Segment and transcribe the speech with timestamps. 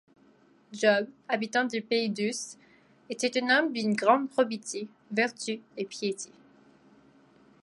[0.73, 2.57] Job, habitant le pays d'Us,
[3.11, 6.31] était un homme d'une grande probité, vertu et piété.